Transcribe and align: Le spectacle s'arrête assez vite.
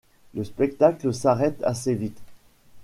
Le 0.33 0.43
spectacle 0.43 1.13
s'arrête 1.13 1.61
assez 1.63 1.93
vite. 1.93 2.19